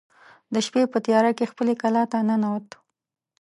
د 0.53 0.55
شپې 0.65 0.83
په 0.93 0.97
تیاره 1.05 1.31
کې 1.37 1.49
خپلې 1.51 1.73
کلا 1.81 2.03
ته 2.11 2.17
ننوت. 2.27 2.67